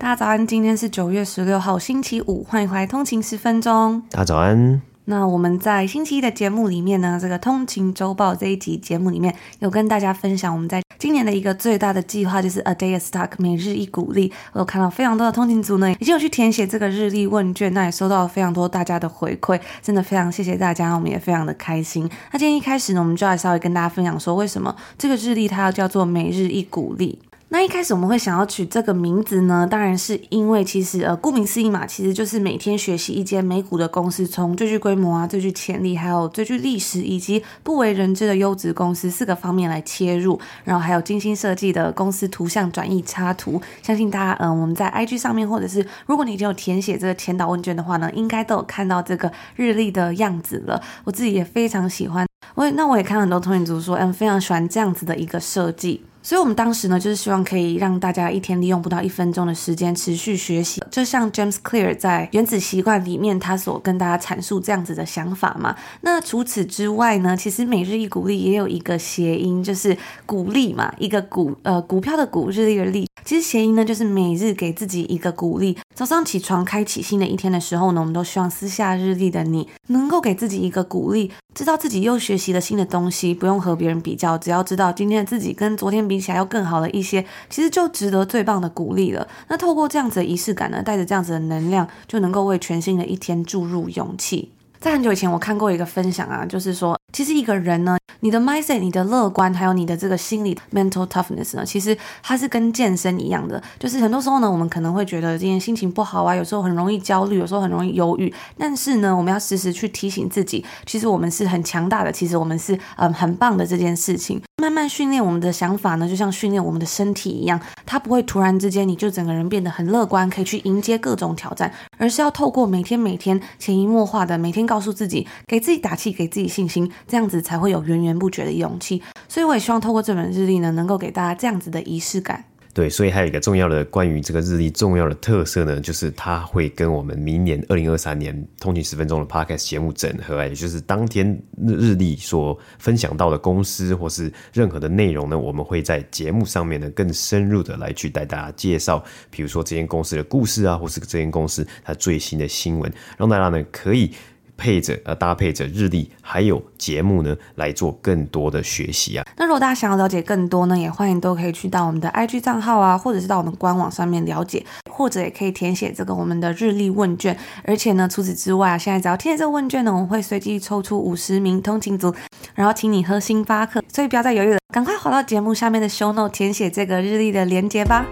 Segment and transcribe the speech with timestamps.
[0.00, 4.00] 大家早安，今天是九月十六号，星期五，欢迎回来通勤十分钟。
[4.10, 4.80] 大家早安。
[5.06, 14.32] 那我们在星期一的节目里面呢，这个通勤周报这一集节目里面有跟大家分享，我们在今年的一个最大的计划就是 A Day a Stock 每日一股利。
[14.52, 22.08] 我有看到非常多的通勤族呢，已经有去填写这个日历问卷，那也收到了非常多大家的回馈，真的非常谢谢大家，我们也非常的开心。
[22.30, 27.18] 那今天一开始呢，我们就来稍微跟大家分享说，为什么这个日历它要叫做每日一股利。
[27.50, 43.58] 那一开始我们会想要取这个名字呢，当然是因为其实呃，顾名思义嘛，其实就是每天学习一间美股的公司，从最具规模啊、最具潜力，还有最具历史以及不为人知的优质公司四个方面来切入，然后还有精心设计的公司图像转译插图。
[43.82, 50.78] 相信大家嗯、我们在 IG 上面，或者是如果你已经有填写这个前导问卷的话呢，应该都有看到这个日历的样子了。
[51.04, 56.02] 我自己也非常喜欢，我也那我也看很多通勤族说，嗯，非常喜欢这样子的一个设计。
[56.20, 65.74] 所以，我们当时呢，就是希望可以让大家一天利用不到一分钟的时间持续学习，就像 James Clear 在《原子习惯》里面他所跟大家阐述这样子的想法嘛。
[66.02, 69.96] 那除此之外呢，其实每日一鼓励也有一个谐音，就是
[70.26, 73.08] 鼓励嘛，一个股呃股票的股，日历的历。
[73.24, 75.76] 其实谐音呢，就是每日给自己一个鼓励。
[75.94, 86.18] 早上起床开启新的一天的时候呢，我们都希望私下日历的你能够给自己一个鼓励，知道自己又学习了新的东西，不用和别人比较，只要知道今天的自己跟昨天比。
[86.18, 89.28] 起来要更好了一些，其实就值得最棒的鼓励了。
[89.46, 94.50] 那透过这样子的仪式感呢，带着这样子的能量，就能够为全新的一天注入勇气。
[94.80, 97.96] 在很久以前，我看过一个分享啊，就是说，其实一个人呢。
[98.20, 103.62] 你的 mindset、你的乐观，还有你的这个心理 mental toughness 呢，其实它是跟健身一样的。
[103.78, 108.34] 就是很多时候呢，我们可能会觉得今天心情不好啊，有时候很容易焦虑，有时候很容易忧郁。
[108.56, 114.42] 但是呢，我们要时时去提醒自己，其实我们是很强大的，其实我们是嗯很棒的这件事情。
[114.60, 132.44] 慢慢训练我们的想法呢，就像训练我们的身体一样，它不会突然之间你就整个人变得很乐观，可以去迎接各种挑战，而是要透过每天每天潜移默化的每天告诉自己，给自己打气，给自己信心，这样子才会有源源不绝的勇气，所以我也希望透过这本日历呢，能够给大家这样子的仪式感。
[132.74, 154.12] 对，所以还有一个重要的关于这个日历重要的特色呢，就是它会跟我们明年二零二三年通勤十分钟的 Podcast 节目整合，也就是当天日历所分享到的公司或是任何的内容呢，我们会在节目上面呢更深入的来去带大家介绍，比如说这间公司的故事啊，或是这间公司它最新的新闻，让大家呢可以。
[154.58, 159.24] 配着呃，搭配着日历还有节目呢，来做更多的学习啊。
[159.36, 167.38] 那如果大家想要了解更多呢，也欢迎都可以去到我们的 IG 账号啊，或者是到我们官网上面了解，或者也可以填写这个我们的日历问卷。
[167.62, 172.12] 而且呢，除此之外啊，现在只要填写这个问卷呢，我们会随机抽出五十名通勤族，
[172.56, 173.82] 然后请你喝星巴克。
[173.86, 178.04] 所以不要再犹豫了，赶快滑到节目下面的 Show Note 填写这个日历的连接吧。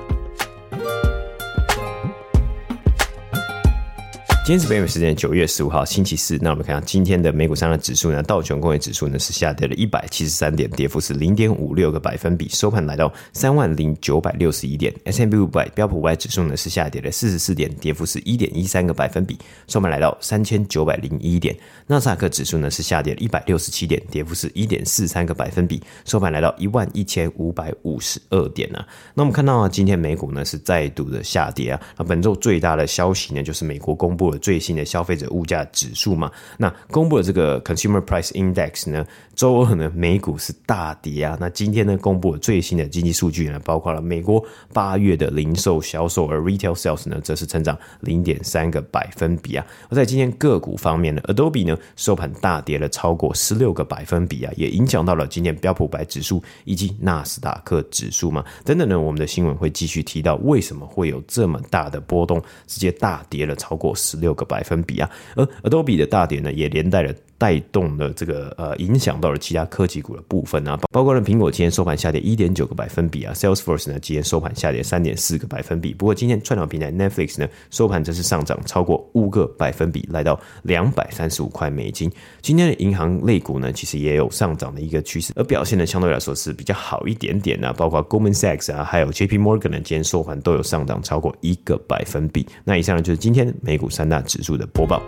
[4.47, 14.95] 今天是北美时间九月十五号星期四，那我们看今天的美股三大指数呢，道琼工业指数呢是下跌了一百七十三点，跌幅是零点五六个百分比，收盘来到三万零九百六十一点。
[15.03, 19.37] S M B 五百标普五百指数呢是下跌了四十四点，跌幅是一点一三个百分比，
[19.67, 21.53] 收盘来到三千九百零一点。
[21.89, 28.87] 纳斯达克指数呢是下跌了一百六十七点，跌幅是一点四三个百分比，收盘来到一万一千五百五十二点呢、啊。
[29.13, 31.81] 那我们看到啊，今天美股呢是再度的下跌啊。
[31.99, 41.37] 那本周最大的消息呢，就是美国公布了最新的消费者物价指数嘛，那公布的这个 Consumer Price Index 呢，周二呢美股是大跌啊。
[41.41, 49.67] 那今天呢公布了最新的经济数据呢，包括了美国八月的零售销售，而 Retail Sales 呢则是成长零点三个百分比啊。
[49.89, 58.45] 而在今天个股方面呢，Adobe 呢收盘大跌了超过十六个百分比啊，也影响到了今天标普五百指数以及纳斯达克指数嘛。
[58.65, 75.93] 等等呢，我们的新闻会继续提到为什么会有这么大的波动，直接大跌了超过十六六个百分比啊，而 Adobe 的大跌呢，也连带了带动了这个呃，影响到了其他科技股的部分啊，包括了苹果今天收盘下跌一点九个百分比啊，Salesforce 呢今天收盘下跌三点四个百分比。
[75.93, 82.11] 不过今天串流平台 Netflix 呢收盘则是上涨超过五个百分比，来到两百三十五块美金。
[82.41, 92.47] 今天的银行类股呢，其实也有上涨的一个趋势，而表现呢相对来说是比较好一点点啊，包括 Goldman Sachs 啊，还有 JP Morgan 呢，今天收盘都有上涨超过一个百分比。
[92.65, 95.03] 那以上呢就是今天美股三大指数的播报。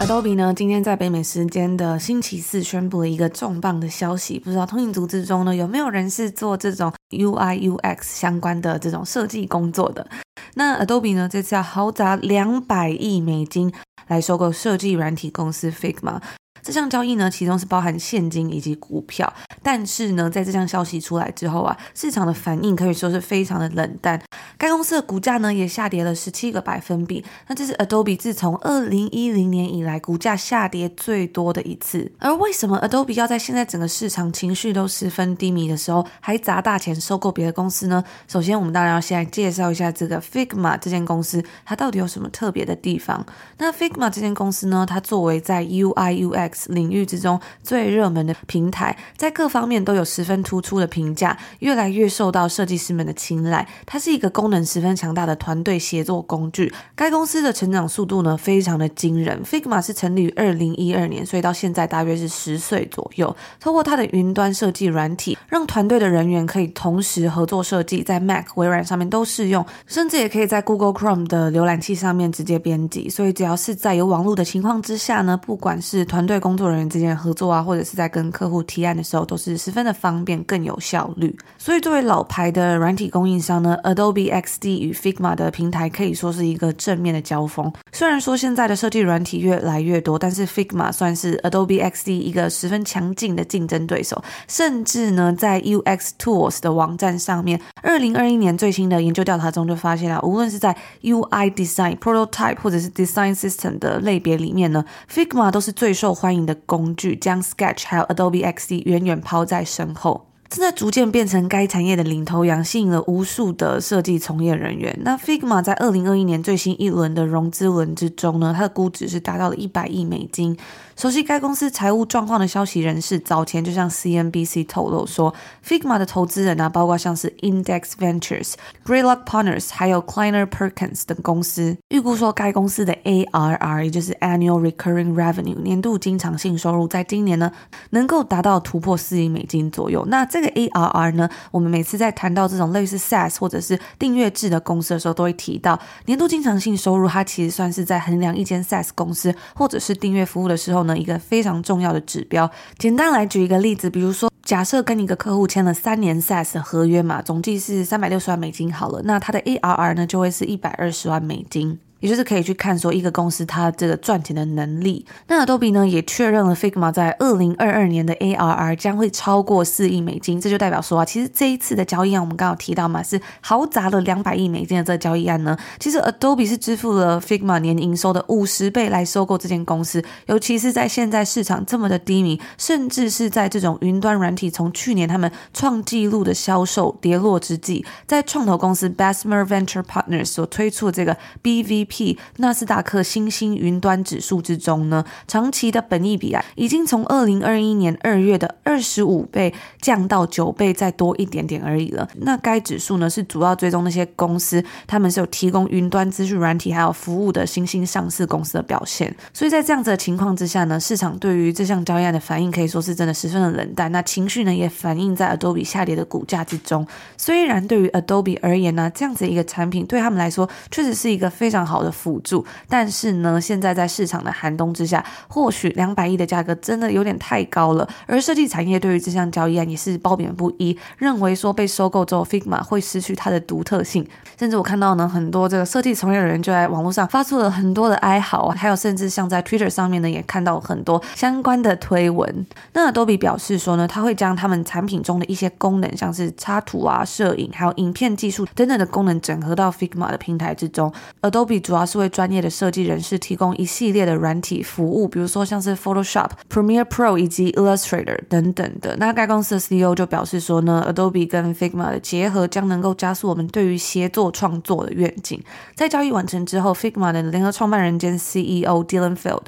[0.00, 10.08] Adobe 呢，今天在北美时间的星期四宣布了一个重磅的消息，不知道通勤族之中呢有没有人是做这种 UI UX 相关的这种设计工作的？
[10.54, 13.70] 那 Adobe 呢，这次要豪砸两百亿美金
[14.08, 16.18] 来收购设计软体公司 Figma。
[16.62, 24.20] 这项交易呢，其中是包含现金以及股票，但是呢，在这项消息出来之后啊，市场的反应可以说是非常的冷淡。
[24.58, 27.24] 该公司的股价呢，也下跌了十七个百分比。
[27.46, 32.10] 那这是 Adobe 自从二零一零年以来股价下跌最多的一次。
[32.18, 38.04] 而为什么 Adobe 要在现在整个市场情绪都十分低迷的时候，还砸大钱收购别的公司呢？
[38.28, 43.24] 首先，我们当然要先来介绍一下这个 Figma 这间公司，它到底有什么特别的地方？
[43.58, 53.66] 那 Figma 这间公司呢，它作为在 UI UX 领域之中最热门的平台，在各方面都有十分突出的评价，越来越受到设计师们的青睐。
[53.86, 56.72] 它是一个功能十分强大的团队协作工具。
[56.94, 59.42] 该公司的成长速度呢，非常的惊人。
[59.44, 63.34] Figma 是成立于二零一二年，所以到现在大约是十岁左右。
[63.58, 73.08] 通过它的云端设计软体，让团队的人员可以同时合作设计，在 Mac、微软上面都适用，甚至也可以在 Google Chrome 的浏览器上面直接编辑。
[73.08, 81.36] 所以只要是在有网络的情况之下呢，不管是团队工作人员之间合作啊，或者是在跟客户提案的时候，都是十分的方便，更有效率。
[81.58, 87.70] 所以作为老牌的软体供应商呢，Adobe XD 与 Figma 的平台可以说是一个正面的交锋。
[87.92, 94.22] 虽然说现在的设计软体越来越多，但是 Figma 算是 Adobe XD 一个十分强劲的竞争对手。
[94.46, 110.29] 甚至呢，在 UX Tools 的网站上面，二零二一年最新的研究调查中就发现了，无论是在 UI Design、Prototype 或者是 Design System 的类别里面呢，Figma 都是最受欢迎的工具，将 Sketch 还有 Adobe XD 远远抛在身后。
[110.50, 114.98] 正在逐渐变成该产业的领头羊，吸引了无数的设计从业人员。
[115.02, 120.58] 那 Figma 在二零二一年最新一轮的融资轮之中呢，它的估值是达到了一百亿美金。
[120.96, 125.32] 熟悉该公司财务状况的消息人士早前就向 CNBC 透露说
[125.66, 128.54] ，Figma 的投资人啊，包括像是 Index Ventures、
[128.84, 137.50] Greylock Partners 还有 Kleiner Perkins 等公司，预估说该公司的 ARR 也就是 Annual Recurring Revenue 年度经常性收入，在今年呢
[137.90, 140.04] 能够达到突破四亿美金左右。
[140.08, 145.76] 那这这个 ARR 呢，我们每次在谈到这种类似 SaaS 或者是订阅制的公司的时候，都会提到
[146.06, 150.96] 年度经常性收入，它其实算是在衡量一间 SaaS 公司或者是订阅服务的时候呢。
[151.00, 152.50] 一个非常重要的指标。
[152.76, 161.78] 简单来举一个例子，比如说，假设跟一个客户签了三年 SaaS 合约嘛，总计是三百六十万美金好了，那它的 ARR 呢就会是一百二十万美金。
[162.00, 165.06] 也就是可以去看说一个公司它这个赚钱的能力。
[165.28, 175.56] 那 Adobe 呢也确认了 Figma 在二零二二年的 ARR 将会超过四亿美金，这就代表说啊，其实这一次的交易案我们刚刚提到嘛，是豪砸了两百亿美金的这个交易案呢。
[175.78, 191.89] 其实 Adobe 是支付了 Figma 年营收的五十倍来收购这间公司，尤其是在现在市场这么的低迷，甚至是在这种云端软体从去年他们创纪录的销售跌落之际，在创投公司 Besmer Venture Partners 所推出的这个 BV。
[191.90, 199.52] P 纳斯达克新兴云端指数之中呢，长期的本益比啊，已经从二零二一年二月的二十五倍
[199.82, 202.08] 降到九倍，再多一点点而已了。
[202.20, 209.12] 那该指数呢，是主要追踪那些公司，他们是有提供云端资讯软体还有服务的新兴上市公司的表现。
[209.34, 213.90] 所以在这样子的情况之下呢，市场对于这项交易案的反应可以说是真的十分的冷淡。
[213.90, 216.86] 那情绪呢，也反映在 Adobe 下跌的股价之中。
[217.16, 221.79] 虽然对于 Adobe 而言呢，这样子一个产品对他们来说确实是一个非常好。
[221.82, 227.88] 的辅助，但是呢，现在在市场的寒冬之下，或许两百亿的价格真的有点太高了。
[228.06, 234.06] 而设计产业对于这项交易案也是褒贬不一，认为说被收购之后，Figma 会失去它的独特性。
[234.38, 242.46] 甚至我看到呢，很多这个设计从业人员就在网络上发出了很多的哀嚎啊，还有甚至像在 Twitter 上面呢，也看到很多相关的推文。
[242.72, 250.92] 那 Adobe 表示说呢，他会将他们产品中的一些功能，像是插图啊、摄影、还有影片技术等等的功能整合到 Figma 的平台之中。
[251.20, 258.96] Adobe 主要是为专业的设计人士提供一系列的软体服务，比如说像是 Photoshop、Premiere Pro 以及 Illustrator 等等的。
[258.96, 265.40] 那该公司的 CEO 就表示说呢，Adobe 跟 Figma 的结合将能够加速我们对于协作创作的愿景。
[265.76, 269.42] 在交易完成之后，Figma 的联合创办人兼 CEO Dylan Field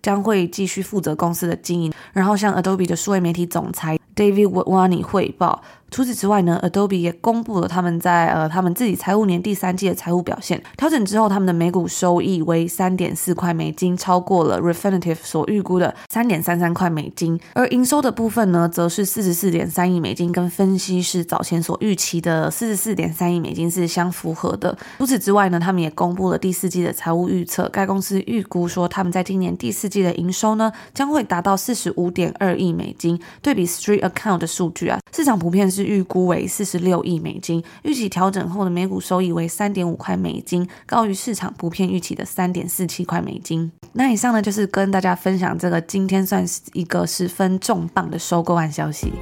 [0.00, 5.62] 将会继续负责公司的经营，然后向 Adobe 的数位媒体总裁 David w a d w a n i 汇报。
[5.96, 10.62] 除此之外呢，Adobe 也公布了他们在呃他们自己财务年第三季的财务表现。
[10.76, 17.40] 调整之后，他们的每股收益为三点四块美金，超过了 Refinitive 所预估的三点三三块美金。
[17.54, 24.76] 而营收的部分呢，则是四十四点三亿美金，跟分析师早前所预期的四十四点三亿美金是相符合的。
[24.98, 27.66] 除此之外呢，他们也公布了第四季的财务预测。
[27.72, 33.18] 该公司预估说，他们在今年第四季的营收呢，将会达到四十五点二亿美金。
[33.40, 35.85] 对比 Street Account 的数据啊，市场普遍是。
[35.86, 43.70] 预估为四十六亿美金，预期调整后的每股收益为三点五块美金，高于市场普遍预期的三点四七块美金。
[43.92, 49.12] 那以上呢，就是跟大家分享这个今天算是一个十分重磅的收购案消息。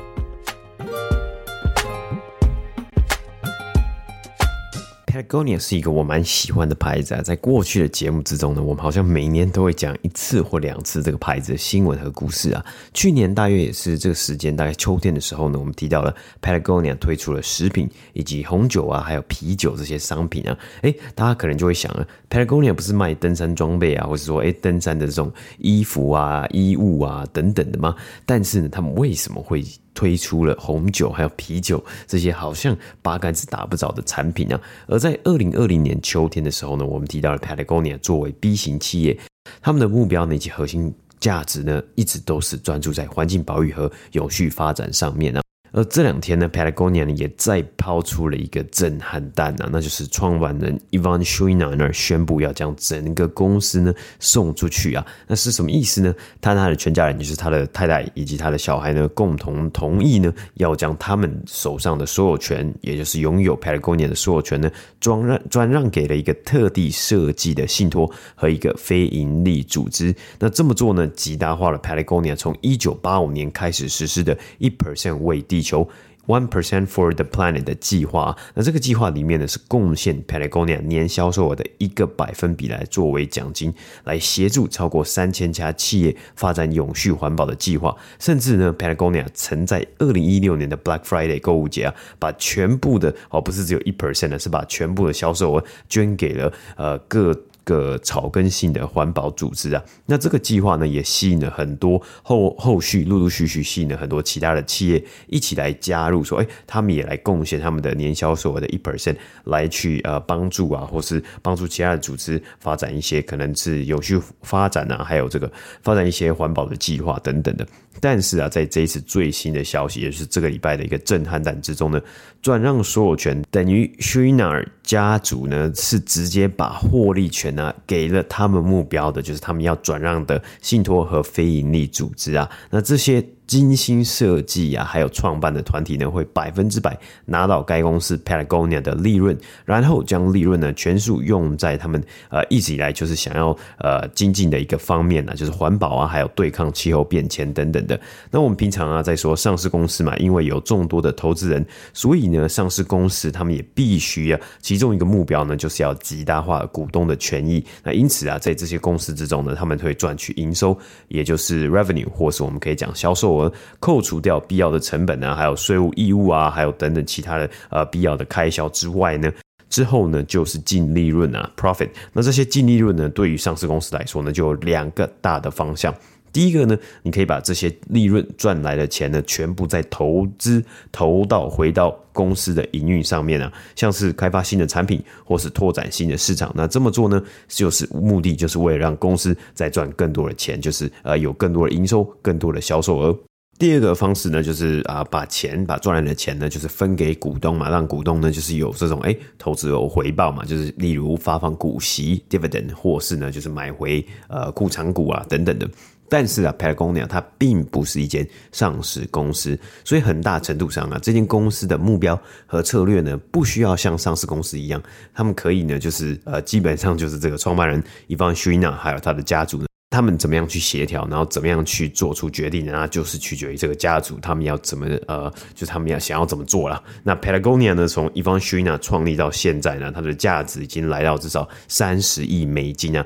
[5.14, 12.66] Patagonia 是一个我蛮喜欢的牌子啊，在过去的节目之中呢，我们好像每年都会讲一次或两次这个牌子的新闻和故事啊。
[12.92, 20.58] 去年大约也是这个时间，大概秋天的时候呢，我们提到了 Patagonia 推出了食品以及红酒啊，还有啤酒这些商品啊。
[20.82, 27.94] 诶，大家可能就会想了，Patagonia 不是卖登山装备啊，或者说诶登山的这种衣服啊、衣物啊等等的吗？
[28.26, 29.64] 但是呢，他们为什么会
[29.94, 34.60] 推出了红酒还有啤酒这些好像八竿子打不着的产品啊？
[34.88, 39.16] 而在二零二零年秋天的时候呢，我们提到了 Patagonia 作为 B 型企业，
[39.62, 45.43] 他们的目标以及核心价值呢，一直都是专注在环境保育和永续发展上面呢。
[45.74, 55.04] 而这两天呢，Patagonia 呢也再抛出了一个震撼弹啊，那就是创办人 Ivan Chouinard 宣布要将整个公司呢送出去啊。
[55.26, 56.14] 那是什么意思呢？
[56.40, 70.14] 他和他的全家人，就是他的太太以及他的小孩呢，共同同意呢，要将他们手上的所有权，也就是拥有 Patagonia 的所有权呢，专让专让给了一个特地设计的信托和一个非营利组织。
[70.38, 75.88] 那这么做呢，极大化了 Patagonia 从一九八五年开始实施的一 percent 为地求
[76.26, 87.94] one percent for the planet 的计划，那这个计划里面呢是贡献 Patagonia 年销售额的一个百分比来作为奖金，来协助超过三千家企业发展永续环保的计划。
[88.18, 97.38] 甚至呢，Patagonia 曾在二零一六年的 Black Friday 购物节啊，把全部的哦不是只有一 percent 的，是把全部的销售额捐给了呃各。
[97.64, 115.50] 个草根性的环保组织啊，那这个计划呢，也吸引了很多后后续陆陆续续吸引了很多其他的企业一起来加入，说，哎，他们也来贡献他们的年销售额的一 percent 来去呃帮助啊，或是帮助其他的组织发展一些可能是有序发展啊，还有这个
[115.82, 117.66] 发展一些环保的计划等等的。
[118.00, 122.00] 但是啊，在这一次最新的消息，也就是这个礼拜的一个震撼弹之中呢，
[122.42, 133.24] 转让所有权等于 Chouinard 家族呢是直接把获利权那给了他们目标的，就是他们要转让的信托和非盈利组织啊，那这些。
[133.46, 148.00] 精心设计啊，还有创办的团体呢，会百分之百拿到该公司 Patagonia 的利润，然后将利润呢全数用在他们呃一直以来就是想要呃精进的一个方面呢，就是环保啊，还有对抗气候变迁等等的。
[148.30, 157.62] 那我们平常啊在说上市公司嘛，因为有众多的投资人，所以呢上市公司他们也必须要其中一个目标呢，就是要极大化股东的权益。
[157.82, 163.33] 那因此啊，在这些公司之中呢，他们会赚取营收，也就是 revenue，或是我们可以讲销售。
[163.80, 169.32] 扣除掉必要的成本呢，还有税务义务啊，还有等等其他的呃必要的开销之外呢，
[169.68, 171.90] 之后呢就是净利润啊，profit。
[172.12, 175.94] 那这些净利润呢，对于上市公司来说呢，就有两个大的方向。
[176.34, 186.52] 第一个呢，你可以把这些利润赚来的钱呢，全部再投资投到回到公司的营运上面啊，像是开发新的产品或是拓展新的市场。
[186.56, 193.16] 那这么做呢，就是目的就是为了让公司再赚更多的钱，就是呃有更多的营收、更多的销售额。
[193.56, 205.70] 第二个方式呢，就是啊，把钱把赚来的钱呢，就是分给股东嘛，让股东呢就是有这种哎投资有回报嘛，就是例如发放股息 dividend，或是呢就是买回呃库藏股啊等等的。
[206.16, 212.16] 但是啊，Patagonia 它并不是一间上市公司，所以很大程度上啊，这间公司的目标
[212.46, 214.80] 和策略呢，不需要像上市公司一样，
[215.12, 219.66] 他们可以呢就是呃基本上就是这个创办人 Ivan Chouinard 还有他的家族呢。
[219.90, 226.80] 他们怎么样去协调，然后怎么样去做出决定，那就是取决于这个家族他们要怎么呃，就他们要想要怎么做了。
[227.02, 233.04] 那 Patagonia 呢，从 Ivan s h u n a 创立到现在呢，它的价值已经来到至少三十亿美金啊。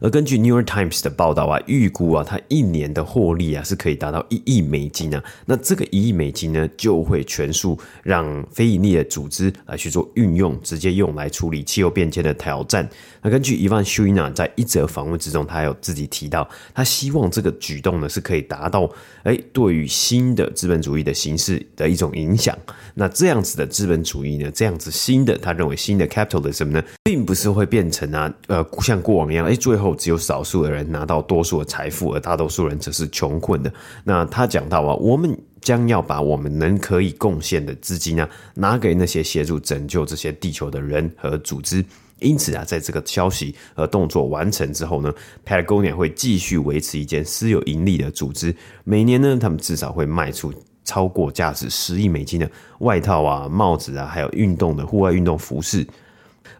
[0.00, 5.22] 而根据《New York Times》的报道啊，预估啊，它一年的获利啊是可以达到一亿美金啊。
[5.46, 12.88] 那这个一亿美金呢，就会全数让非盈利的组织来去做运用，直接用来处理气候变迁的挑战。
[13.22, 18.90] 那根据 Ivan Shuina 在一则访问之中，他有自己提到，他希望这个举动呢是可以达到，
[19.24, 22.56] 哎，对于新的资本主义的形式的一种影响。
[22.94, 33.70] 那这样子的资本主义呢，这样子新的，他认为新的 capitalism 呢，并不是会变成啊，呃，像过往一样，哎，最后只有少数的人拿到多数的财富，而大多数人则是穷困的。
[34.02, 41.84] 那他讲到啊，我们将要把我们能可以贡献的资金啊，拿给那些协助拯救这些地球的人和组织。
[42.20, 45.12] 因此啊，在这个消息和动作完成之后呢
[45.46, 48.56] ，Patagonia 会继续维持一间私有盈利的组织。
[48.84, 50.50] 每年呢，他们至少会卖出
[50.82, 55.86] 超过价值十亿美金的外套啊、帽子啊，还有运动的户外运动服饰。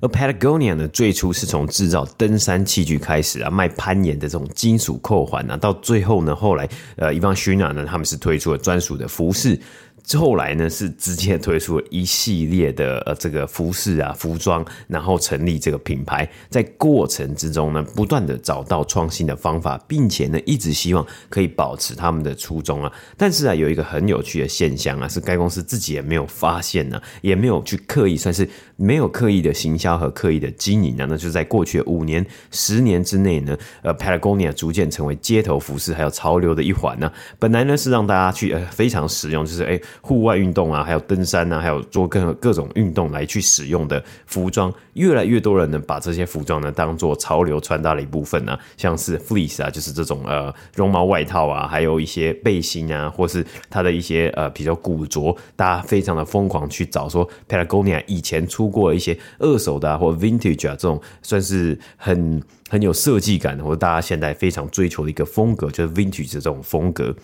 [0.01, 9.59] 而 Patagonia 呢，最初是从制造登山器具开始啊，卖攀岩的这种金属扣环啊，到最后呢，后来呃，Ivan Shuina 呢，他们是推出了专属的服饰。
[10.17, 16.27] 后来呢，是直接推出了一系列的呃这个服饰啊、服装，然后成立这个品牌。
[16.49, 22.91] 在过程之中呢，不断的找到创新的方法，并且呢，一直希望可以保持他们的初衷啊。
[23.19, 31.07] 但是啊，有一个很有趣的现象啊，是该公司自己也没有发现呢、啊，也没有去刻意，算是没有刻意的行销和刻意的经营啊。
[31.07, 37.13] 那就在过去五年、十年之内呢，呃，Patagonia 逐渐成为街头服饰还有潮流的一环呢、啊。
[37.39, 39.79] 本来呢是让大家去呃非常实用，就是哎。
[40.01, 67.15] 户外运动啊，还有登山啊，还有做各各种运动来去使用的服装，越来越多人呢把这些服装呢当做潮流穿搭的一部分呢、啊，像是 fleece 啊，就是这种呃绒毛外套啊，还有一些背心啊，或是它的一些呃比较古着，大家非常的疯狂去找说 Patagonia 以前出过一些二手的啊，或 vintage 啊这种算是很很有设计感的，或者大家现在非常追求的一个风格，就是 vintage 的这种风格。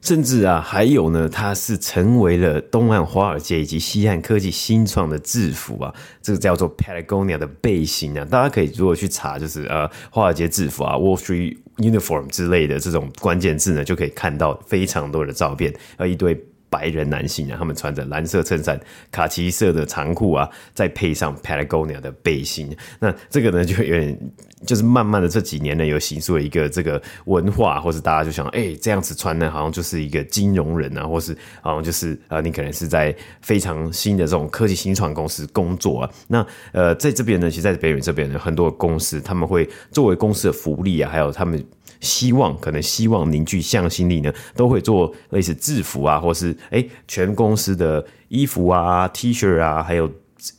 [0.00, 16.40] 甚至啊，还有呢，它是成为了东岸华尔街以及西岸科技新创的制服啊，这个叫做 Patagonia 的背心啊，大家可以如果去查，就是呃华尔街制服啊，Wall Street Uniform 之类的这种关键字呢，就可以看到非常多的照片，和一堆。
[16.70, 18.78] 白人男性啊，他们穿着蓝色衬衫、
[19.10, 24.18] 卡其色的长裤啊，再配上 Patagonia 的背心，那这个呢就有点，
[24.66, 36.10] 就是慢慢的这几年呢有形塑了一个这个文化，或是大家就想，哎、欸，这样子穿呢，好像就是一个金融人啊，或是好像就是呃，你可能是在非常新的这种科技新创公司工作啊。
[36.26, 41.64] 那呃，在这边呢，其实在北美这边呢，很多公司他们会作为公司的福利啊，还有他们。
[42.00, 50.10] 希望可能希望凝聚向心力呢，都会做类似制服啊，或是哎、欸、全公司的衣服啊、T 恤啊，还有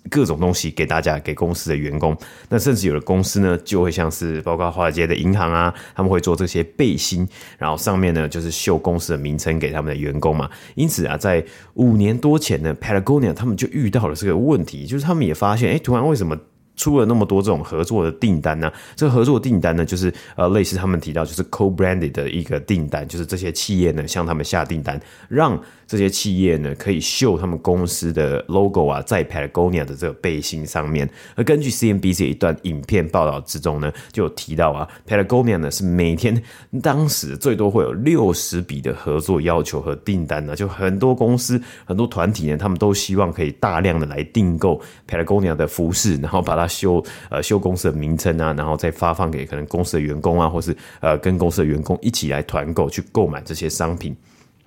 [0.10, 2.18] 各种东西给大家给公司的员工。
[2.50, 10.50] 那甚至有的公司呢，就会像是包括华尔街的银行啊，他们会做这些背心，然后上面呢就是绣公司的名称给他们的员工嘛。
[10.76, 11.44] 因此啊，在
[11.76, 16.38] 五年多前呢，Patagonia 他们就遇到了这个问题，就是他们也发现，哎、突然为什么？
[16.80, 18.72] 出了那么多这种合作的订单呢？
[18.96, 31.10] 这个合作订单呢，就是呃，类似他们提到就是 co-branded 的一个订单，就是这些企业呢向他们下订单，让这些企业呢可以秀他们公司的 logo 啊，在 Patagonia 的这个背心上面。
[31.36, 36.42] 而根据 CNBC 一段影片报道之中呢，就有提到啊，Patagonia 呢是每天
[36.82, 46.70] 当时最多会有六十笔的合作要求和订单呢，就很多公司很多团体呢，他们都希望可以大量的来订购 Patagonia 的服饰，然后把它。
[46.70, 54.16] 修呃修公司的名称啊，然后再发放给可能公司的员工啊，或是呃跟公司的员工一起来团购去购买这些商品。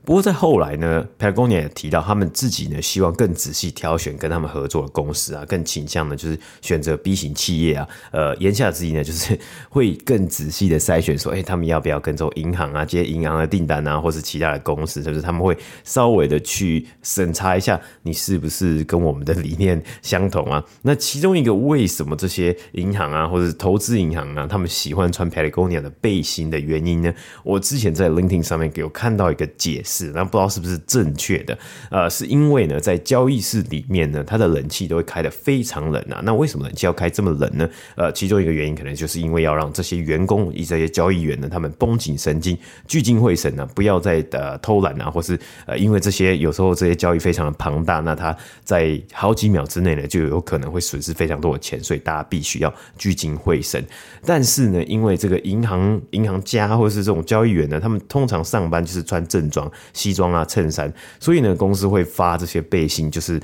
[0.05, 7.89] 不过在后来呢，Patagonia 也提到，他们自己呢希望更仔细挑选跟他们合作的公司啊，更倾向的就是选择 B 型企业啊。
[8.11, 9.39] 呃，言下之意呢，就是
[9.71, 20.65] 会更仔细的筛选，说，哎，他们要不要跟这种银行啊接银行的订单啊，或是其他的公司，就是他们会稍微的去审查一下你是不是跟我们的理念相同啊。
[20.83, 27.15] 那其中一个为什么这些银行啊，或者是投资银行啊，他们喜欢穿 Patagonia 的背心的原因呢？
[27.45, 29.92] 我之前在 LinkedIn 上面给我看到一个解释。
[29.93, 31.59] 释，那不知道是不是正确的？
[31.91, 36.21] 呃，是因为呢，在交易室里面呢，它的冷气都会开得非常冷啊。
[36.25, 37.69] 那为什么冷气要开这么冷呢？
[37.97, 53.85] 呃，其中一个原因可能就是因为要让这些员工以及这些交易员呢，他们绷紧神经、聚精会神呢，不要再呃偷懒啊，或是呃因为这些有时候这些交易非常的庞大，那他在好几秒之内呢，就有可能会损失非常多的钱，所以大家必须要聚精会神。
[54.25, 63.41] 但是呢，因为这个银行银行家或者是这种交易员呢，他们通常上班就是穿正装、西装啊、衬衫，所以呢，公司会发这些背心，就是。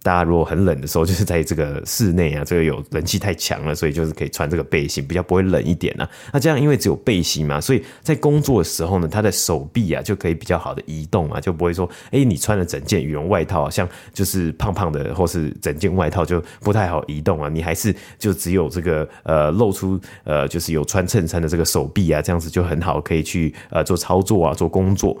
[0.00, 6.08] 大家如果很冷的时候， 就是在这个室内啊，这个有人气太强了，所以就是可以穿这个背心，比较不会冷一点啊。
[6.32, 17.48] 那这样因为只有背心嘛，所以在工作的时候呢，他的手臂啊就可以比较好的移动啊，就不会说，哎，你穿了整件羽绒外套，像就是胖胖的，或是整件外套就不太好移动啊。
[17.48, 25.18] 你还是就只有这个呃露出呃就是有穿衬衫的这个手臂啊，这样子就很好，可以去呃做操作啊，做工作。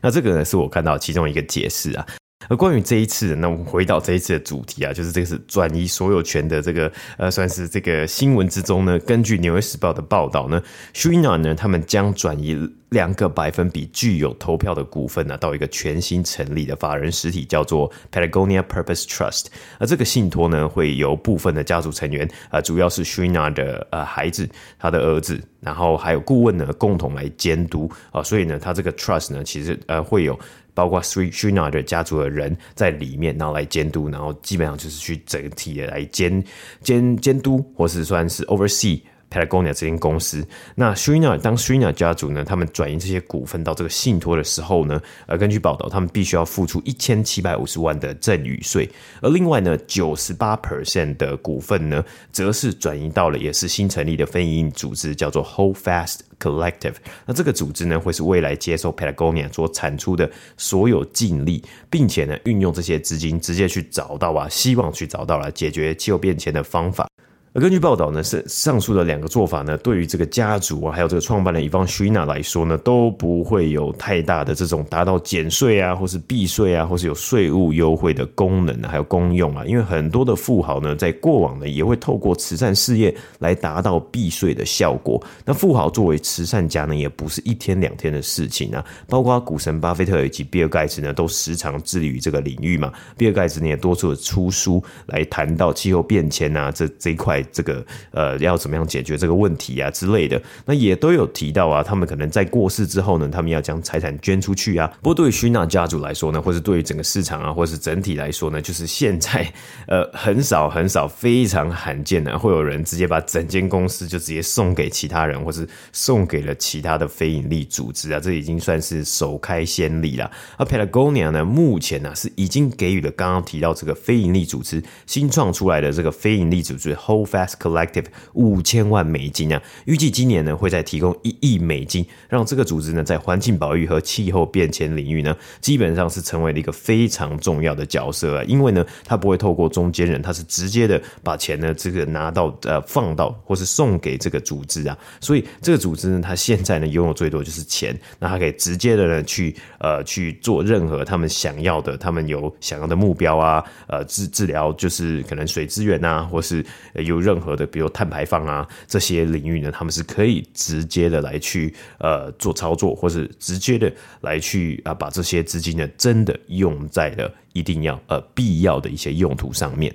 [0.00, 2.06] 那这个呢是我看到其中一个解释啊。
[2.50, 8.98] 而关于这一次，那我们回到这一次的主题啊，就是这个是转移所有权的这个呃，算是这个新闻之中呢。
[8.98, 10.60] 根据《纽约时报》的报道呢
[10.92, 12.58] ，Chouinard 呢，他们将转移
[12.88, 19.46] 两个百分比具有投票的股份呢，到一个全新成立的法人实体，叫做 Patagonia Purpose Trust。
[19.78, 30.36] 而这个信托呢，会由部分的家族成员啊、主要是 Chouinard 的呃孩子，他的儿子，然后还有顾问呢，共同来监督啊、所以呢，他这个 Trust 呢，其实呃会有。
[30.80, 36.42] 包括 Chouinard 的家族的人在里面，然后来监督，然后基本上就是去整体的来监
[36.80, 39.02] 监监督，或是算是 oversee。
[39.30, 48.88] Patagonia 这间公司，那 Srinar 当 Srinar 家族呢，他们转移这些股份到这个信托的时候呢，呃，根据报道，他们必须要付出一千七百五十万的赠与税，
[49.22, 56.94] 而另外呢，九十八 percent 的股份呢，则是转移到了也是新成立的非营利组织，叫做 Holdfast Collective。
[57.26, 67.09] 那这个组织呢，会是未来接受 Patagonia 所产出的所有净利，并且呢，运用这些资金直接去找到啊，希望去找到了解决气候变迁的方法。
[67.52, 79.64] 而根据报道呢，是上述的两个做法呢，对于这个家族啊，还有这个创办人 Ivan Chouinard 来说呢，都不会有太大的这种达到减税啊，或是避税啊，或是有税务优惠的功能啊，还有功用啊。
[79.66, 85.20] 因为很多的富豪呢，在过往呢，也会透过慈善事业来达到避税的效果。
[85.44, 88.84] 那富豪作为慈善家呢，也不是一天两天的事情啊。
[89.08, 92.92] 包括股神巴菲特以及比尔盖茨呢，都时常致力于这个领域嘛。
[93.16, 97.39] 比尔盖茨呢，也多次出书来谈到气候变迁啊，这这一块。
[97.52, 101.82] 这个呃，要怎么样解决这个问题啊之类的，那也都有提到啊。
[101.82, 104.90] 他们可能在过世之后呢，他们要将财产捐出去啊。
[105.02, 109.52] 不过对于 Chouinard 家族来说呢，或是对于整个市场啊，或是整体来说呢，就是现在
[109.86, 118.20] 呃很少很少，非常罕见的会有人直接把整间公司就直接送给其他人，或是送给了其他的非营利组织啊。
[118.20, 120.30] 这已经算是首开先例了。
[120.56, 138.44] 而 Patagonia 呢，目前呢、是已经给予了刚刚提到这个非营利组织新创出来的这个非营利组织 Whole Fast Collective 五千万美金啊，预计今年呢会再提供一亿美金，让这个组织呢在环境保育和气候变迁领域呢，基本上是成为了一个非常重要的角色啊。
[138.44, 144.98] 因为呢，它不会透过中间人，它是直接的把钱呢这个拿到呃放到或是送给这个组织啊。
[145.20, 156.64] 所以这个组织呢，它现在呢拥有最多就是钱，那它可以直接的呢去呃去做任何他们想要的，他们有想要的目标啊，呃治治疗就是可能水资源啊，或是
[156.94, 157.50] 有任何。
[157.54, 169.94] 的，比如碳排放啊这些领域呢，他们是可以直接的来去呃做操作，或是直接的来去啊把这些资金呢真的用在了一定要呃必要的一些用途上面。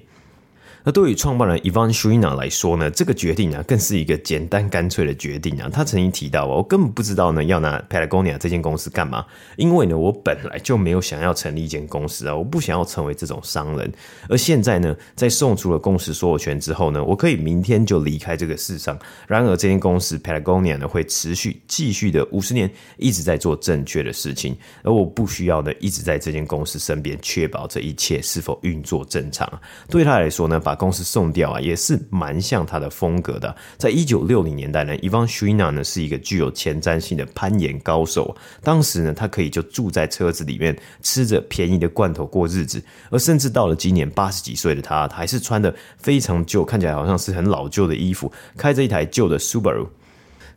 [0.85, 5.67] 那对于创办人 Ivan Shuina 来说呢，这个决定啊，更是一个简单干脆的决定啊。
[5.67, 9.25] 他曾经提到，我根本不知道呢要拿 Patagonia 这间公司干嘛，
[9.57, 13.91] 因为呢，我本来就没有想要成立一间公司啊，我不想要成为这种商人。
[14.29, 18.95] 而现在呢，在送出了公司所有权之后呢，我可以明天就离开这个世上。
[19.27, 29.51] 然而，这间公司 Patagonia 呢，会持续继续的五十年一直在做正确的事情，而我不需要呢一直在这间公司身边确保这一切是否运作正常。
[29.89, 33.55] 对他来说呢，把公司送掉啊，也是蛮像他的风格的。
[33.77, 38.35] 在一九六零年代呢，Ivan Chouinard 呢是一个具有前瞻性的攀岩高手。
[38.61, 42.83] 当时呢，他可以就住在车子里面，吃着便宜的罐头过日子。
[43.09, 49.87] 而甚至到了今年八十几岁的他，他还是穿的非常旧，看起来好像是很老旧的衣服，开着一台旧的 Subaru。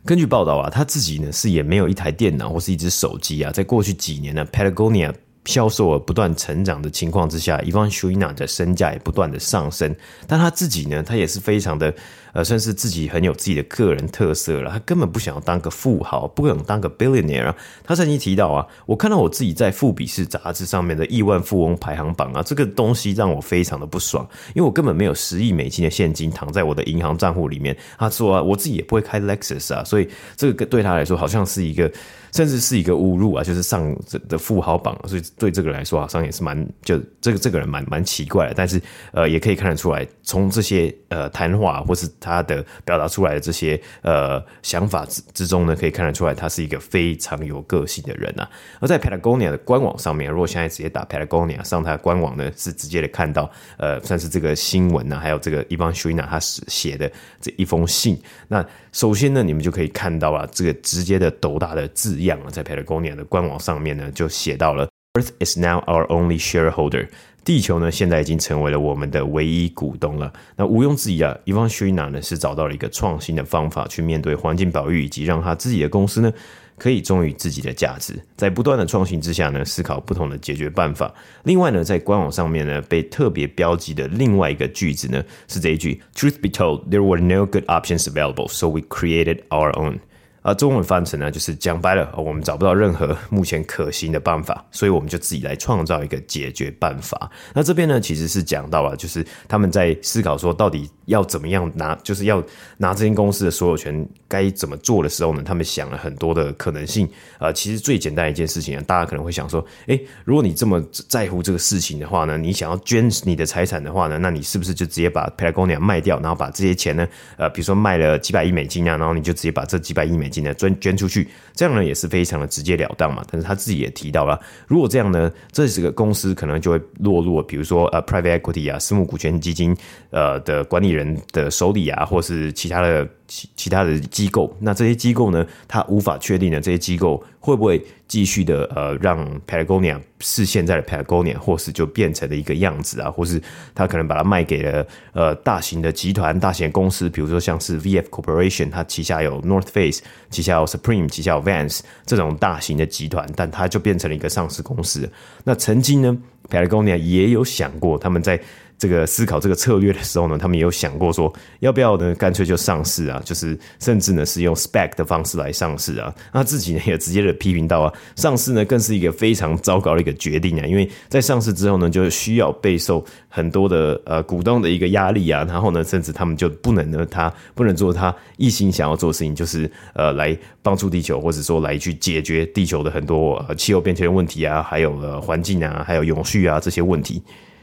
[0.05, 3.51] 根据报道啊，他自己呢是也没有一台电脑或是一只手机啊。
[3.51, 5.13] 在过去几年呢，Patagonia。
[5.49, 9.95] 销售额不断成长的情况之下，Ivan Chouinard 的身价也不断的上升。
[10.27, 11.91] 但他自己呢，他也是非常的
[12.33, 14.69] 呃，算是自己很有自己的个人特色了。
[14.69, 17.55] 他根本不想要当个富豪，不想当个 billionaire 啊。
[17.83, 27.75] 他曾经提到啊，我看到我自己在富比士杂志上面的亿万富翁排行榜啊，这个东西让我非常的不爽，因为我根本没有十亿美金的现金躺在我的银行账户里面。
[27.97, 30.07] 他说啊，我自己也不会开 Lexus 啊，所以
[30.37, 31.91] 这个对他来说好像是一个。
[32.33, 38.53] 甚至是一个侮辱啊，就是上这的富豪榜，所以对这个人来说好像也是蛮就这个这个人蛮蛮奇怪的。
[38.55, 48.49] 但是呃，也可以看得出来，从这些呃谈话或是他的表达出来的这些呃想法之之中呢，可以看得出来他是一个非常有个性的人啊。
[48.79, 57.11] 而在 Patagonia 的官网上面，如果现在直接打 Patagonia 上他的官网呢，是直接的看到呃，算是这个新闻呢，还有这个 Ivan Shuina 他写的
[57.41, 58.21] 这一封信。
[58.47, 67.07] 那首先呢，你们就可以看到啊，这个直接的斗大的字样啊，在 Patagonia 的官网上面呢，就写到了 Earth is now our only shareholder。
[67.43, 70.31] 地球呢，现在已经成为了我们的唯一股东了。
[70.55, 76.31] 那毋庸置疑啊，Ivan Shuina 呢是找到了一个创新的方法去面对环境保育，以及让他自己的公司呢。
[76.77, 81.13] 可以忠于自己的价值，在不断的创新之下呢，思考不同的解决办法。
[81.43, 89.99] 另外呢，在官网上面呢，被特别标记的另外一个句子呢，是这一句：Truth be told, there were no good options available, so we created our own.
[90.41, 97.29] 啊，中文翻成呢，就是讲白了，我们找不到任何目前可行的办法，所以我们就自己来创造一个解决办法。
[97.53, 102.41] 那这边呢，其实是讲到了，就是他们在思考说，到底要怎么样拿，就是要
[102.77, 107.09] 拿这间公司的所有权该怎么做的时候呢，他们想了很多的可能性。
[107.37, 120.39] 呃，其实最简单一件事情啊，大家可能会想说，诶，如果你这么在乎这个事情的话呢，你想要捐你的财产的话呢，那你是不是就直接把 Patagonia 卖掉，然后把这些钱呢，呃，比如说卖了几百亿美金啊，然后你就直接把这几百亿美金。
[120.53, 123.25] 捐捐出去，这样呢也是非常的直截了当嘛。
[123.29, 129.75] 但是他自己也提到了，如果这样呢，这几个公司可能就会落入，比如说呃，private equity 啊，私募股权基金
[130.11, 133.07] 呃的管理人的手里啊，或是其他的。
[133.29, 143.39] 其其他的机构，那这些机构呢，他无法确定的这些机构会不会继续的呃，让 Patagonia 是现在的 Patagonia，或是就变成了一个样子啊，或是
[143.75, 155.07] 他可能把它卖给了呃大型的集团、大型的公司，比如说像是 VF Corporation，它旗下有 North Face，旗下有 Supreme，旗下有 Vans 这种大型的集团，但它就变成了一个上市公司。
[155.43, 156.17] 那曾经呢
[156.49, 158.41] ，Patagonia 也有想过他们在。
[158.79, 166.15] 这个思考这个策略的时候呢，他们也有想过说，要不要呢，干脆就上市啊，就是甚至呢是用 spec 的方式来上市啊。
[166.33, 187.21] 那自己呢也直接的批评到啊，上市呢更是一个非常糟糕的一个决定啊，因为在上市之后呢，就需要备受很多的呃股东的一个压力啊，然后呢，甚至他们就不能呢，他不能做他一心想要做的事情，就是呃来帮助地球，或者说来去解决地球的很多呃气候变迁的问题啊，还有呃环境啊，还有永续啊这些问题。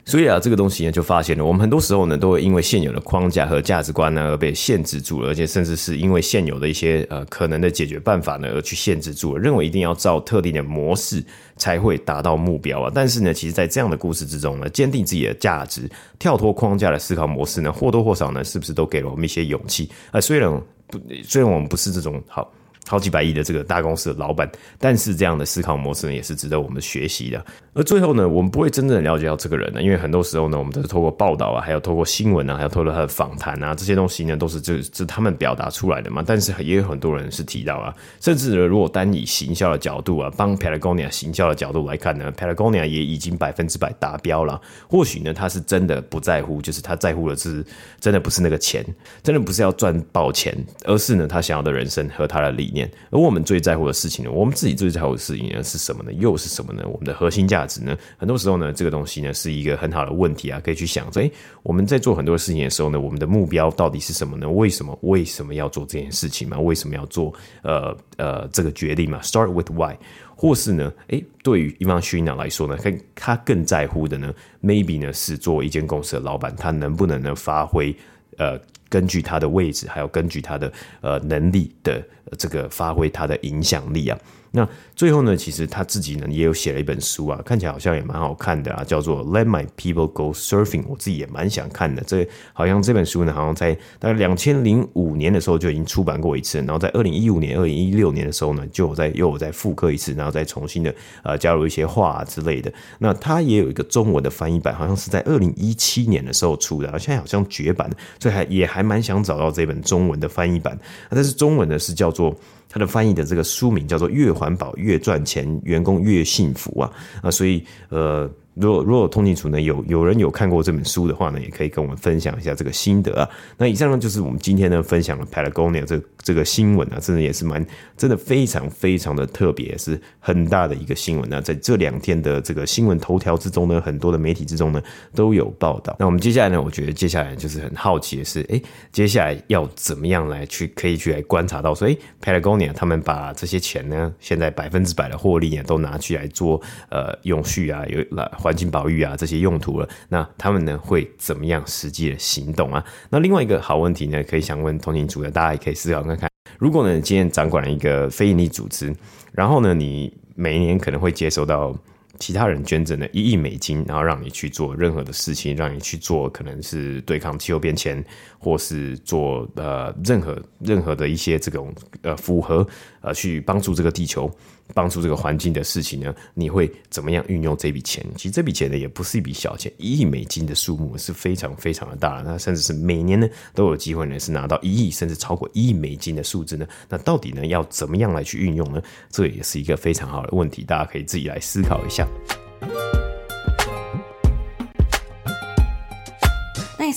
[0.09, 11.21] 所以啊，这个东西呢，就发现了，我们很多时候呢，都会因为现有的框架和价值观呢而被限制住了，而且甚至是因为现有的一些呃可能的解决办法呢而去限制住了，认为一定要照特定的模式
[11.57, 12.93] 才会达到目标啊。
[12.95, 15.91] 但是呢，其实，在这样的故事之中呢，坚定自己的价值，
[16.21, 19.91] 跳脱框架的思考模式呢，或多或少呢，是不是都给了我们一些勇气？
[20.13, 20.49] 啊，虽然
[20.87, 22.49] 不，虽然我们不是这种好。
[22.87, 27.45] 好几百亿的这个大公司的老板，但是这样的思考模式呢，也是值得我们学习的。
[27.75, 36.23] 而最后呢，我们不会真正了解到这个人呢，因为很多时候呢，我们都是透过报道啊，还有透过新闻啊，还有透过他的访谈啊，这些东西呢，都是这这他们表达出来的嘛。
[36.27, 44.61] 但是也有很多人是提到啊，甚至呢，如果单以行销的角度啊，帮 Patagonia 行销的角度来看呢，Patagonia 也已经百分之百达标了。
[44.89, 47.65] 或许呢，他是真的不在乎，就是他在乎的是
[48.01, 48.83] 真的不是那个钱，
[49.23, 52.71] 真的不是要赚爆钱，而是呢，他想要的人生和他的理
[53.11, 54.31] 而我们最在乎的事情呢？
[54.31, 56.13] 我们自己最在乎的事情呢是什么呢？
[56.15, 56.83] 又是什么呢？
[56.87, 57.97] 我们的核心价值呢？
[58.17, 61.31] 很多时候呢，这个东西呢是一个很好的问题啊，可以去想着，诶，
[61.63, 64.49] 我们在做很多事情的时候呢，我们的目标到底是什么呢？
[64.49, 66.59] 为什么为什么要做这件事情嘛？
[66.59, 69.97] 为什么要做呃呃这个决定嘛？Start with why，
[70.35, 77.95] 或是呢，诶，对于 Ivan Shuina 来说呢，他他更在乎的呢，maybe 呢是做一间公司的老板，他能不能呢发挥
[78.39, 78.59] 呃。
[78.89, 82.01] 根据他的位置，还有根据他的呃能力的
[82.39, 84.17] 这个发挥他的影响力啊。
[84.57, 90.83] 那最后呢，其实他自己呢也有写了一本书啊，看起来好像也蛮好看的啊，叫做《Let My People Go Surfing》。
[90.89, 92.03] 我自己也蛮想看的。
[92.07, 102.73] 这好像这本书呢，好像在大概两千零五年的时候就已经出版过一次，然后在二零一五年、二零一六年的时候呢，就有在又有在复刻一次，然后再重新的呃加入一些话啊之类的。
[102.99, 110.79] 那他也有一个中文的翻译版，好像是在二零一七年的时候出的，现在好像绝版，所以还也还蛮想找到这本中文的翻译版。
[111.11, 112.35] 但是中文呢是叫做。
[112.69, 123.29] 他的翻译的这个书名叫做“越环保越赚钱，员工越幸福”啊啊，所以呃，如果如果通勤族呢有有人有看过这本书的话呢，也可以跟我们分享一下这个心得啊。
[123.59, 127.65] 那以上呢就是我们今天呢分享了 Patagonia 这这个新闻啊，真的也是蛮
[127.97, 131.41] 真的非常非常的特别，是很大的一个新闻啊。
[131.41, 134.83] 在这两天的这个新闻头条之中呢，很多的媒体之中呢
[135.15, 135.95] 都有报道。
[135.99, 149.89] 那我们接下来呢，我觉得接下来就是很好奇的是，哎，接下来要怎么样来去可以去来观察到说，哎，Patagonia 他们把这些钱呢，现在百分之百的获利啊，都拿去来做呃永续啊，有来环境保育啊这些用途了。
[150.09, 152.85] 那他们呢会怎么样实际的行动啊？
[153.11, 156.31] 那另外一个好问题呢，可以想问通勤族的，大家也可以思考看看。
[156.59, 158.95] 如果呢，你今天掌管了一个非营利组织，
[159.33, 161.77] 然后呢，你每一年可能会接收到
[162.19, 168.03] 其他人捐赠的一亿美金，然后让你去做任何的事情，让你去做可能是对抗气候变迁，
[168.39, 172.67] 或是做呃任何任何的一些这种呃符合
[173.03, 174.31] 呃去帮助这个地球。
[174.75, 178.05] 帮助这个环境的事情呢，你会怎么样运用这笔钱？
[178.17, 186.67] 其实这笔钱呢，也不是一笔小钱，一亿美金的数目是非常非常的大，那甚至是每年呢都有机会呢是拿到一亿甚至超过一亿美金的数字呢。
[186.89, 188.83] 那到底呢要怎么样来去运用呢？
[189.11, 192.07] 这也是一个非常好的问题，大家可以自己来思考一下。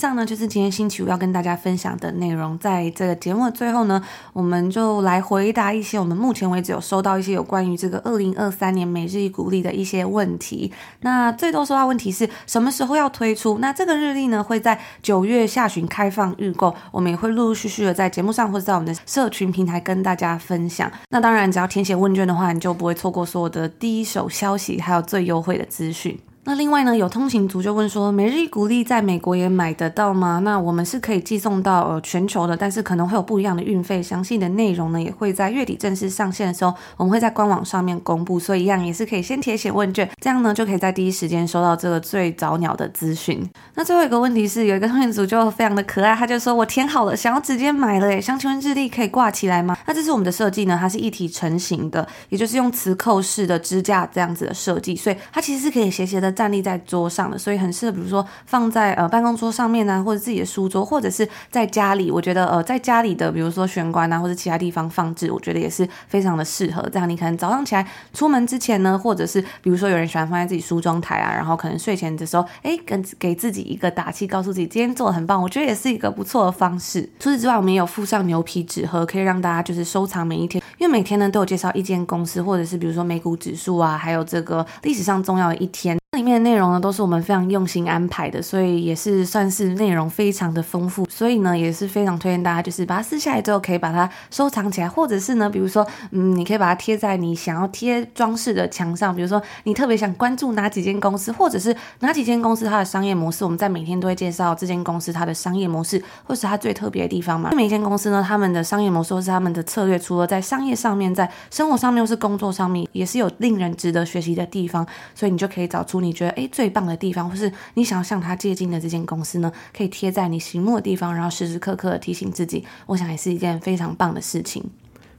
[0.00, 2.58] 上呢就是今天星期五要跟大家分享的内容。
[2.58, 10.72] 在这个节目的最后呢，我们就来回答一些我们目前为止有收到一些有关于这个二零二三年每日一股历的一些问题。
[11.00, 13.58] 那最多收到问题是什么时候要推出？
[13.58, 20.90] 那这个日历呢会在九月下旬开放预购，我们也会陆陆续续的在节目上或者在我们的社群平台跟大家分享。
[21.10, 26.18] 那当然，只要填写问卷的话，你就不会错过所有的第一手消息，还有最优惠的资讯。
[26.50, 30.40] 那另外呢，有通勤族就问说，每日一鼓励在美国也买得到吗？
[30.42, 34.02] 那我们是可以寄送到呃全球的，但是可能会有不一样的运费。
[34.02, 38.40] 详细的内容呢，也会在月底正式上线的时候，我们会在官网上面公布。
[38.40, 43.48] 所以一样也是可以先填写问卷，这样呢就可以在第一时间收到这个最早鸟的资讯。
[43.76, 49.78] 那最后一个问题是，有一个通勤族就非常的可爱，他就说我填好了，想要直接买了诶，想请问日历可以挂起来吗？
[49.86, 62.10] 那这是我们的设计呢，它是一体成型的，也就是用磁扣式的支架这样子的设计，所以它其实是可以斜斜的站立在桌上的，所以很适合，比如说放在呃办公桌上面啊，或者自己的书桌，或者是在家里。
[62.10, 66.80] 我觉得呃在家里的，比如说玄关啊，或者其他地方放置，我觉得也是非常的适合。
[66.90, 77.02] 这样你可能早上起来出门之前呢，或者是比如说有人喜欢放在自己梳妆台啊，然后可能睡前的时候，哎，跟给自己一个打气，告诉自己今天做的很棒，我觉得也是一个不错的方式。
[77.18, 85.99] 除此之外，我们也有附上牛皮纸盒，可以让大家就是收藏每一天，因为每天呢都有介绍一间公司，或者是比如说美股指数啊，还有这个历史上重要的一天。
[86.20, 107.50] 里面的内容呢，都是我们非常用心安排的，所以也是算是内容非常的丰富，所以呢，也是非常推荐大家，就是把它撕下来之后，可以把它收藏起来，或者是呢，比如说，嗯，你可以把它贴在你想要贴装饰的墙上，比如说你特别想关注哪几间公司，或者是哪几间公司它的商业模式，我们在每天都会介绍这间公司它的商业模式，或是它最特别的地方嘛。
[107.54, 122.64] 每间公司呢，他们的商业模式或是他们的策略，除了在商业上面，在生活上面或是工作上面，也是有令人值得学习的地方，所以你就可以找出你你觉得诶最棒的地方，或是你想要向他接近的这间公司呢，可以贴在你醒目的地方，然后时时刻刻的提醒自己。
[122.86, 124.60] 我想也是一件非常棒的事情。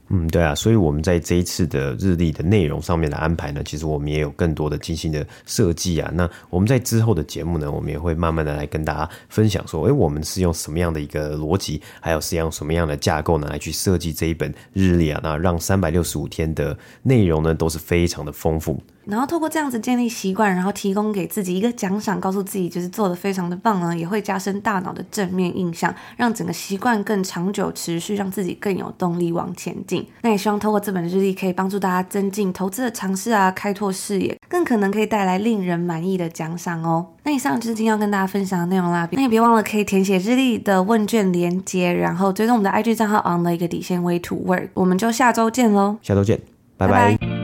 [0.08, 6.10] 嗯，对啊，所以我们在这一次的日历的内容上面的安排呢，其实我们也有更多的精心的设计啊。
[6.12, 15.18] 那我们在之后的节目呢，我们也会慢慢的来跟大家分享说，诶，我们是用什么样的一个逻辑，还有是用什么样的架构呢，来去设计这一本日历啊？
[15.22, 18.82] 那让三百六十五天的内容呢，都是非常的丰富。
[19.04, 30.06] 然后透过这样子建立习惯，然后提供给自己一个奖赏，告诉自己就是做的非常的棒呢，也会加深大脑的正面印象，让整个习惯更长久持续，让自己更有动力往前进。
[30.22, 37.06] 那也希望透过这本日历，可以帮助大家增进投资的尝试啊，开拓视野，更可能可以带来令人满意的奖赏哦。
[37.24, 39.08] 那以上就是今天要跟大家分享的内容啦。
[39.12, 44.68] 那也别忘了可以填写日历的问卷连接，然后追踪我们的 IG 账号 on 的一个底线 way to work。
[44.74, 46.40] 我们就下周见喽，下周见，
[46.76, 47.16] 拜拜。
[47.16, 47.41] 拜拜。